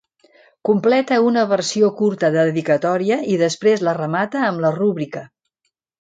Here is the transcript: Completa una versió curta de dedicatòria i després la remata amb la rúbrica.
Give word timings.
Completa 0.69 1.17
una 1.25 1.43
versió 1.51 1.89
curta 2.01 2.31
de 2.35 2.45
dedicatòria 2.47 3.19
i 3.35 3.37
després 3.43 3.85
la 3.89 3.97
remata 3.99 4.43
amb 4.49 4.65
la 4.65 4.73
rúbrica. 4.79 5.25